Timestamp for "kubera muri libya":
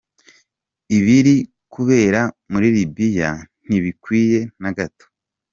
1.73-3.31